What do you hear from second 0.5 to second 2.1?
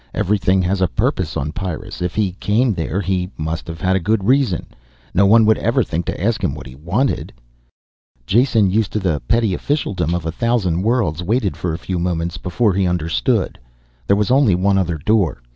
has a purpose on Pyrrus.